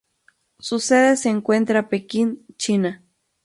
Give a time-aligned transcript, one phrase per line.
[0.57, 3.03] Su sede se encuentra Pekin, China.